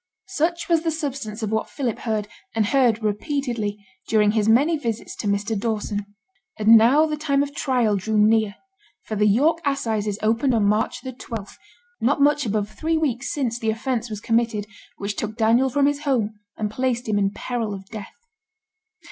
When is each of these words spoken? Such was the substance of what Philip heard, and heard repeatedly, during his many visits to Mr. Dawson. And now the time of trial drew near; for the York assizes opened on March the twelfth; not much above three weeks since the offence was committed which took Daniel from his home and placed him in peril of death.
Such 0.29 0.67
was 0.67 0.81
the 0.81 0.89
substance 0.89 1.43
of 1.43 1.51
what 1.51 1.69
Philip 1.69 1.99
heard, 1.99 2.27
and 2.55 2.65
heard 2.65 3.03
repeatedly, 3.03 3.85
during 4.07 4.31
his 4.31 4.49
many 4.49 4.75
visits 4.75 5.15
to 5.17 5.27
Mr. 5.27 5.55
Dawson. 5.55 6.07
And 6.57 6.69
now 6.69 7.05
the 7.05 7.15
time 7.15 7.43
of 7.43 7.53
trial 7.53 7.97
drew 7.97 8.17
near; 8.17 8.55
for 9.03 9.15
the 9.15 9.27
York 9.27 9.59
assizes 9.63 10.17
opened 10.23 10.55
on 10.55 10.63
March 10.65 11.01
the 11.01 11.13
twelfth; 11.13 11.55
not 12.01 12.19
much 12.19 12.47
above 12.47 12.71
three 12.71 12.97
weeks 12.97 13.31
since 13.31 13.59
the 13.59 13.69
offence 13.69 14.09
was 14.09 14.21
committed 14.21 14.65
which 14.97 15.15
took 15.15 15.37
Daniel 15.37 15.69
from 15.69 15.85
his 15.85 15.99
home 16.01 16.33
and 16.57 16.71
placed 16.71 17.07
him 17.07 17.19
in 17.19 17.29
peril 17.29 17.71
of 17.71 17.85
death. 17.89 18.15